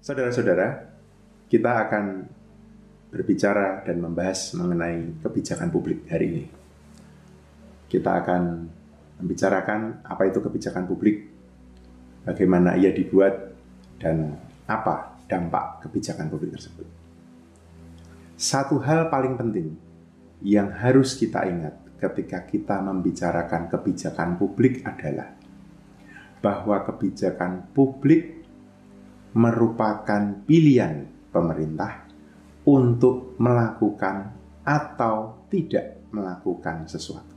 [0.00, 0.96] Saudara-saudara,
[1.52, 2.24] kita akan
[3.12, 6.44] berbicara dan membahas mengenai kebijakan publik hari ini.
[7.84, 8.42] Kita akan
[9.20, 11.28] membicarakan apa itu kebijakan publik,
[12.24, 13.52] bagaimana ia dibuat,
[14.00, 16.88] dan apa dampak kebijakan publik tersebut.
[18.40, 19.76] Satu hal paling penting
[20.40, 25.36] yang harus kita ingat ketika kita membicarakan kebijakan publik adalah
[26.40, 28.39] bahwa kebijakan publik
[29.34, 32.06] merupakan pilihan pemerintah
[32.66, 34.34] untuk melakukan
[34.66, 37.34] atau tidak melakukan sesuatu.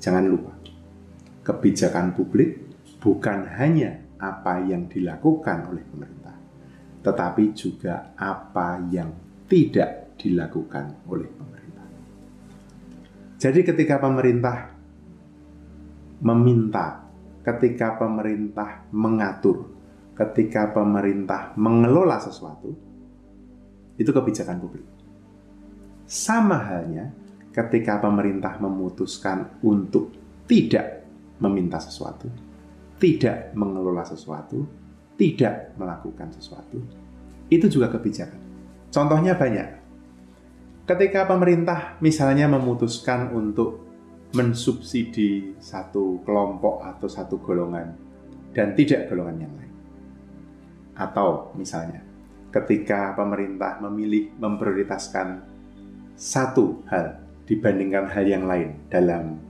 [0.00, 0.56] Jangan lupa,
[1.44, 2.56] kebijakan publik
[3.00, 6.36] bukan hanya apa yang dilakukan oleh pemerintah,
[7.04, 9.12] tetapi juga apa yang
[9.48, 11.86] tidak dilakukan oleh pemerintah.
[13.40, 14.72] Jadi, ketika pemerintah
[16.20, 17.08] meminta,
[17.40, 19.79] ketika pemerintah mengatur,
[20.20, 22.68] ketika pemerintah mengelola sesuatu,
[23.96, 24.84] itu kebijakan publik.
[26.04, 27.08] Sama halnya
[27.56, 30.12] ketika pemerintah memutuskan untuk
[30.44, 31.08] tidak
[31.40, 32.28] meminta sesuatu,
[33.00, 34.60] tidak mengelola sesuatu,
[35.16, 36.76] tidak melakukan sesuatu,
[37.48, 38.40] itu juga kebijakan.
[38.92, 39.80] Contohnya banyak.
[40.84, 43.88] Ketika pemerintah misalnya memutuskan untuk
[44.34, 47.94] mensubsidi satu kelompok atau satu golongan
[48.50, 49.69] dan tidak golongan yang lain
[50.96, 52.02] atau misalnya,
[52.50, 55.42] ketika pemerintah memilih memprioritaskan
[56.18, 59.40] satu hal dibandingkan hal yang lain dalam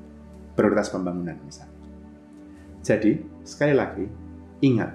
[0.55, 1.77] prioritas pembangunan misalnya.
[2.81, 4.07] Jadi, sekali lagi,
[4.65, 4.93] ingat,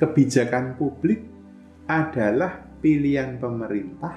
[0.00, 1.24] kebijakan publik
[1.88, 4.16] adalah pilihan pemerintah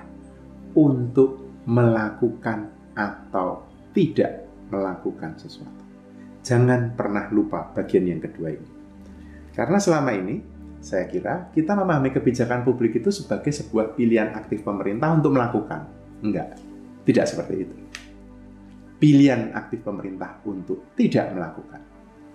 [0.77, 5.83] untuk melakukan atau tidak melakukan sesuatu.
[6.41, 8.69] Jangan pernah lupa bagian yang kedua ini.
[9.51, 10.39] Karena selama ini
[10.81, 15.85] saya kira kita memahami kebijakan publik itu sebagai sebuah pilihan aktif pemerintah untuk melakukan.
[16.25, 16.57] Enggak,
[17.05, 17.75] tidak seperti itu.
[18.97, 21.81] Pilihan aktif pemerintah untuk tidak melakukan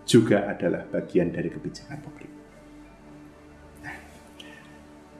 [0.07, 2.31] juga adalah bagian dari kebijakan publik.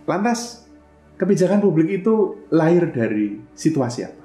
[0.07, 0.71] Lantas,
[1.19, 4.25] kebijakan publik itu lahir dari situasi apa?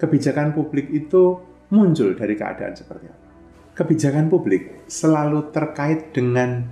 [0.00, 3.28] Kebijakan publik itu muncul dari keadaan seperti apa?
[3.76, 6.64] Kebijakan publik selalu terkait dengan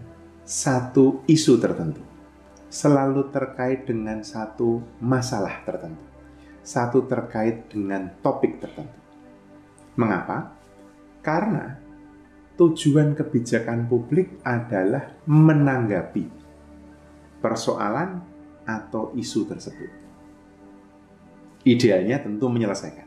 [0.42, 2.02] satu isu tertentu,
[2.66, 6.02] selalu terkait dengan satu masalah tertentu,
[6.66, 8.98] satu terkait dengan topik tertentu.
[9.94, 10.50] Mengapa?
[11.22, 11.78] Karena
[12.58, 16.26] tujuan kebijakan publik adalah menanggapi
[17.38, 18.18] persoalan
[18.66, 19.90] atau isu tersebut.
[21.62, 23.06] Idealnya tentu menyelesaikan.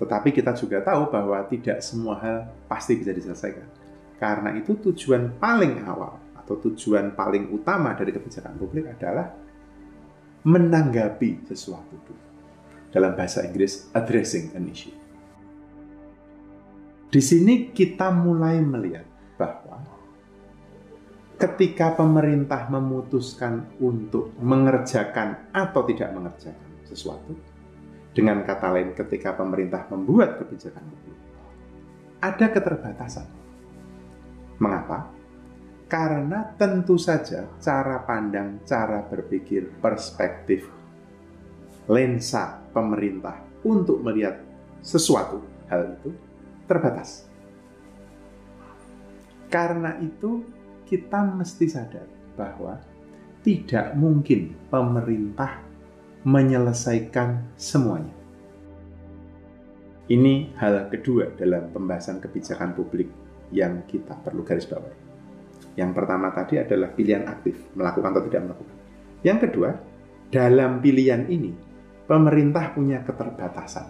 [0.00, 3.68] Tetapi kita juga tahu bahwa tidak semua hal pasti bisa diselesaikan.
[4.16, 9.30] Karena itu tujuan paling awal atau tujuan paling utama dari kebijakan publik adalah
[10.42, 11.94] menanggapi sesuatu
[12.92, 14.92] Dalam bahasa Inggris, addressing an issue.
[17.08, 19.08] Di sini kita mulai melihat
[19.40, 19.80] bahwa
[21.40, 27.32] ketika pemerintah memutuskan untuk mengerjakan atau tidak mengerjakan sesuatu,
[28.12, 31.20] dengan kata lain ketika pemerintah membuat kebijakan publik,
[32.20, 33.26] ada keterbatasan.
[34.60, 35.21] Mengapa?
[35.92, 40.64] Karena tentu saja cara pandang, cara berpikir, perspektif,
[41.84, 44.40] lensa pemerintah untuk melihat
[44.80, 46.16] sesuatu hal itu
[46.64, 47.28] terbatas.
[49.52, 50.40] Karena itu
[50.88, 52.08] kita mesti sadar
[52.40, 52.80] bahwa
[53.44, 55.60] tidak mungkin pemerintah
[56.24, 58.16] menyelesaikan semuanya.
[60.08, 63.12] Ini hal kedua dalam pembahasan kebijakan publik
[63.52, 65.01] yang kita perlu garis bawahi.
[65.72, 68.76] Yang pertama tadi adalah pilihan aktif, melakukan atau tidak melakukan.
[69.24, 69.70] Yang kedua,
[70.28, 71.52] dalam pilihan ini,
[72.04, 73.86] pemerintah punya keterbatasan.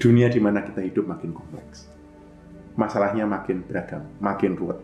[0.00, 1.86] Dunia di mana kita hidup makin kompleks.
[2.74, 4.80] Masalahnya makin beragam, makin ruwet.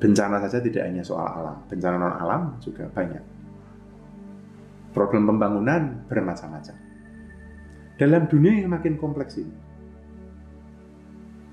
[0.00, 3.20] Bencana saja tidak hanya soal alam, bencana non-alam juga banyak.
[4.96, 6.76] Problem pembangunan bermacam-macam.
[8.00, 9.52] Dalam dunia yang makin kompleks ini,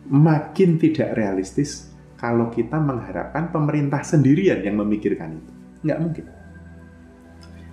[0.07, 5.51] makin tidak realistis kalau kita mengharapkan pemerintah sendirian yang memikirkan itu.
[5.86, 6.25] Nggak mungkin.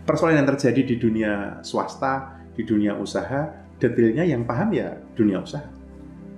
[0.04, 1.32] Persoalan yang terjadi di dunia
[1.64, 3.48] swasta, di dunia usaha,
[3.80, 5.64] detailnya yang paham ya dunia usaha.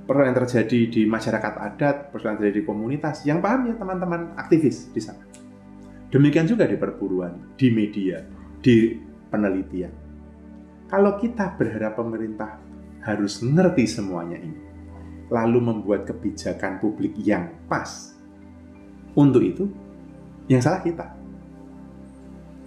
[0.06, 4.38] Persoalan yang terjadi di masyarakat adat, persoalan yang terjadi di komunitas, yang paham ya teman-teman
[4.38, 5.26] aktivis di sana.
[6.14, 8.22] Demikian juga di perburuan, di media,
[8.62, 8.94] di
[9.26, 9.90] penelitian.
[10.86, 12.62] Kalau kita berharap pemerintah
[13.02, 14.65] harus ngerti semuanya ini,
[15.30, 18.14] lalu membuat kebijakan publik yang pas.
[19.16, 19.64] Untuk itu,
[20.46, 21.06] yang salah kita.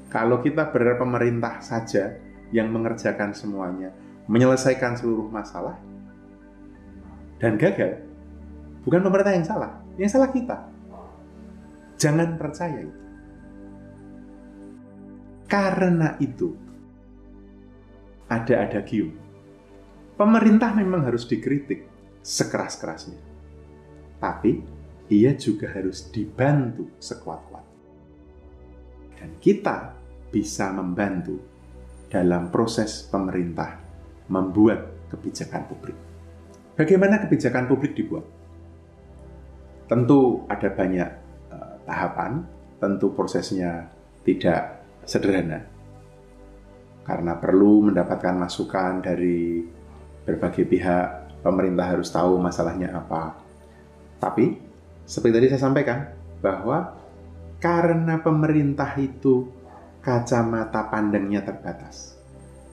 [0.10, 2.18] Kalau kita berharap pemerintah saja
[2.50, 3.94] yang mengerjakan semuanya,
[4.26, 5.78] menyelesaikan seluruh masalah,
[7.38, 8.04] dan gagal,
[8.84, 10.58] bukan pemerintah yang salah, yang salah kita.
[12.00, 13.00] Jangan percaya itu.
[15.50, 16.54] Karena itu,
[18.30, 19.18] ada ada gium.
[20.14, 21.89] Pemerintah memang harus dikritik,
[22.22, 23.20] sekeras-kerasnya.
[24.20, 24.62] Tapi
[25.10, 27.66] ia juga harus dibantu sekuat-kuat.
[29.20, 29.98] Dan kita
[30.30, 31.42] bisa membantu
[32.10, 33.82] dalam proses pemerintah
[34.30, 35.98] membuat kebijakan publik.
[36.78, 38.24] Bagaimana kebijakan publik dibuat?
[39.90, 41.10] Tentu ada banyak
[41.50, 42.46] uh, tahapan,
[42.78, 43.90] tentu prosesnya
[44.22, 45.66] tidak sederhana.
[47.04, 49.66] Karena perlu mendapatkan masukan dari
[50.30, 53.40] berbagai pihak pemerintah harus tahu masalahnya apa.
[54.20, 54.60] Tapi,
[55.08, 56.00] seperti tadi saya sampaikan,
[56.44, 56.96] bahwa
[57.60, 59.48] karena pemerintah itu
[60.00, 62.20] kacamata pandangnya terbatas,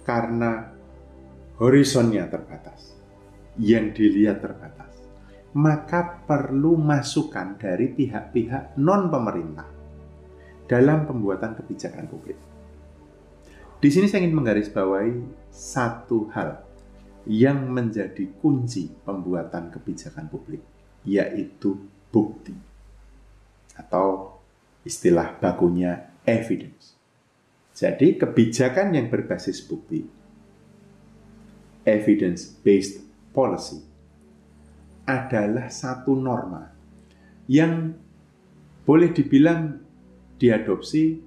[0.06, 0.70] karena
[1.58, 2.94] horizonnya terbatas,
[3.58, 4.90] yang dilihat terbatas,
[5.56, 9.68] maka perlu masukan dari pihak-pihak non-pemerintah
[10.66, 12.38] dalam pembuatan kebijakan publik.
[13.78, 15.14] Di sini saya ingin menggarisbawahi
[15.52, 16.65] satu hal
[17.26, 20.62] yang menjadi kunci pembuatan kebijakan publik,
[21.02, 21.74] yaitu
[22.14, 22.54] bukti
[23.74, 24.38] atau
[24.86, 26.94] istilah bakunya evidence.
[27.76, 30.06] Jadi kebijakan yang berbasis bukti,
[31.84, 33.82] evidence-based policy,
[35.04, 36.72] adalah satu norma
[37.50, 37.92] yang
[38.86, 39.76] boleh dibilang
[40.38, 41.20] diadopsi,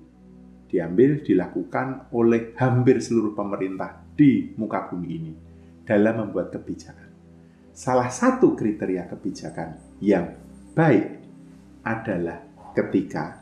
[0.72, 5.49] diambil, dilakukan oleh hampir seluruh pemerintah di muka bumi ini
[5.90, 7.10] dalam membuat kebijakan.
[7.74, 10.38] Salah satu kriteria kebijakan yang
[10.78, 11.18] baik
[11.82, 12.46] adalah
[12.78, 13.42] ketika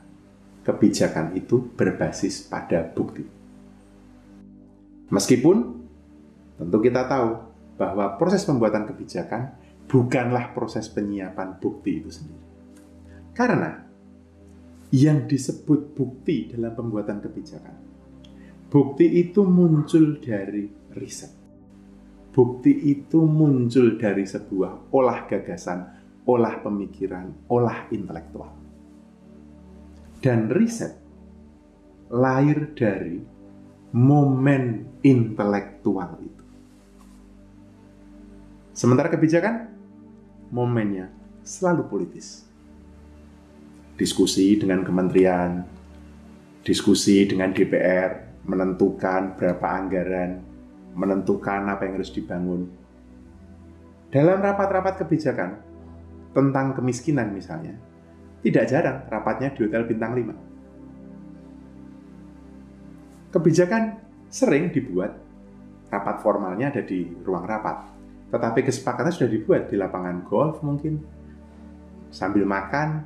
[0.64, 3.28] kebijakan itu berbasis pada bukti.
[5.12, 5.58] Meskipun
[6.56, 7.30] tentu kita tahu
[7.76, 9.52] bahwa proses pembuatan kebijakan
[9.92, 12.46] bukanlah proses penyiapan bukti itu sendiri.
[13.36, 13.84] Karena
[14.96, 17.76] yang disebut bukti dalam pembuatan kebijakan,
[18.72, 21.37] bukti itu muncul dari riset
[22.38, 25.90] bukti itu muncul dari sebuah olah gagasan,
[26.30, 28.54] olah pemikiran, olah intelektual.
[30.22, 30.94] Dan riset
[32.14, 33.18] lahir dari
[33.98, 36.46] momen intelektual itu.
[38.78, 39.74] Sementara kebijakan,
[40.54, 41.10] momennya
[41.42, 42.46] selalu politis.
[43.98, 45.66] Diskusi dengan kementerian,
[46.62, 50.47] diskusi dengan DPR, menentukan berapa anggaran,
[50.98, 52.66] menentukan apa yang harus dibangun.
[54.10, 55.62] Dalam rapat-rapat kebijakan
[56.34, 57.78] tentang kemiskinan misalnya,
[58.42, 60.34] tidak jarang rapatnya di hotel bintang 5.
[63.38, 63.84] Kebijakan
[64.34, 65.14] sering dibuat,
[65.94, 67.94] rapat formalnya ada di ruang rapat.
[68.34, 70.98] Tetapi kesepakatan sudah dibuat di lapangan golf mungkin,
[72.10, 73.06] sambil makan.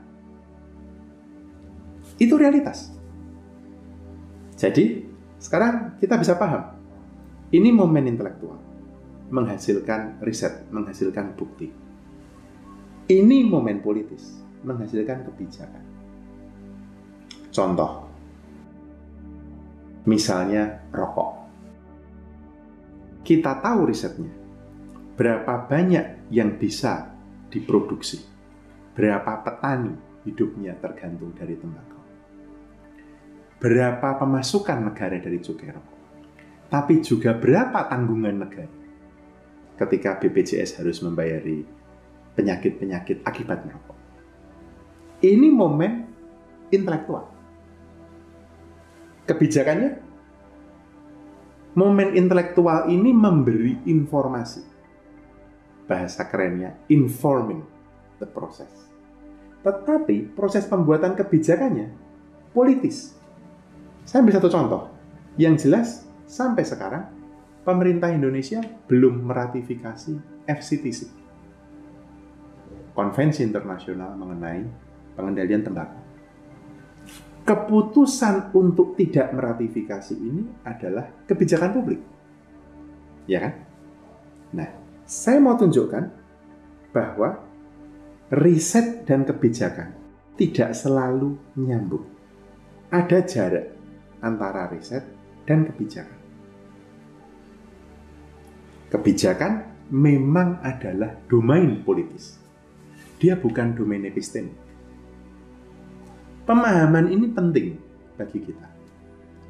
[2.15, 2.93] Itu realitas.
[4.55, 5.09] Jadi,
[5.41, 6.80] sekarang kita bisa paham
[7.51, 8.55] ini momen intelektual,
[9.27, 11.67] menghasilkan riset, menghasilkan bukti.
[13.11, 15.83] Ini momen politis, menghasilkan kebijakan.
[17.51, 18.07] Contoh,
[20.07, 21.43] misalnya rokok.
[23.27, 24.31] Kita tahu risetnya,
[25.19, 27.11] berapa banyak yang bisa
[27.51, 28.23] diproduksi,
[28.95, 31.99] berapa petani hidupnya tergantung dari tembakau,
[33.59, 36.00] berapa pemasukan negara dari cukai rokok
[36.71, 38.71] tapi juga berapa tanggungan negara
[39.75, 41.67] ketika BPJS harus membayari
[42.39, 43.97] penyakit-penyakit akibat merokok.
[45.19, 46.07] Ini momen
[46.71, 47.27] intelektual.
[49.27, 49.99] Kebijakannya,
[51.75, 54.63] momen intelektual ini memberi informasi.
[55.85, 57.67] Bahasa kerennya, informing
[58.23, 58.71] the process.
[59.61, 61.91] Tetapi proses pembuatan kebijakannya
[62.55, 63.13] politis.
[64.07, 64.81] Saya ambil satu contoh.
[65.37, 65.87] Yang jelas,
[66.31, 67.03] sampai sekarang
[67.67, 71.19] pemerintah Indonesia belum meratifikasi FCTC.
[72.91, 74.67] konvensi internasional mengenai
[75.15, 75.99] pengendalian tembakau.
[77.47, 82.03] Keputusan untuk tidak meratifikasi ini adalah kebijakan publik.
[83.31, 83.53] Ya kan?
[84.51, 84.69] Nah,
[85.07, 86.03] saya mau tunjukkan
[86.91, 87.39] bahwa
[88.35, 89.95] riset dan kebijakan
[90.35, 92.05] tidak selalu nyambung.
[92.91, 93.71] Ada jarak
[94.19, 95.07] antara riset
[95.47, 96.20] dan kebijakan.
[98.91, 102.35] Kebijakan memang adalah domain politis.
[103.15, 104.51] Dia bukan domain episteme.
[106.43, 107.79] Pemahaman ini penting
[108.19, 108.67] bagi kita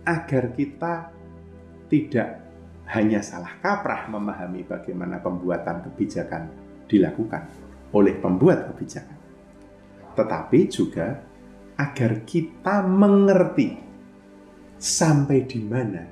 [0.06, 0.94] agar kita
[1.90, 2.30] tidak
[2.92, 6.52] hanya salah kaprah memahami bagaimana pembuatan kebijakan
[6.86, 7.48] dilakukan
[7.96, 9.20] oleh pembuat kebijakan,
[10.14, 11.24] tetapi juga
[11.80, 13.80] agar kita mengerti
[14.76, 16.04] sampai di mana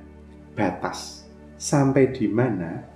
[0.56, 1.28] batas,
[1.60, 2.89] sampai di mana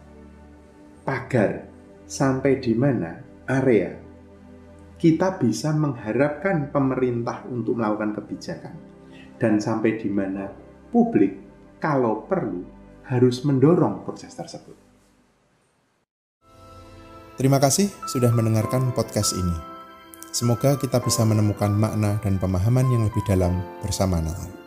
[1.04, 1.68] pagar,
[2.08, 4.04] sampai di mana area
[5.04, 8.72] kita bisa mengharapkan pemerintah untuk melakukan kebijakan
[9.36, 10.48] dan sampai di mana
[10.88, 11.36] publik
[11.76, 12.64] kalau perlu
[13.04, 14.72] harus mendorong proses tersebut.
[17.36, 19.56] Terima kasih sudah mendengarkan podcast ini.
[20.32, 24.63] Semoga kita bisa menemukan makna dan pemahaman yang lebih dalam bersama Natal.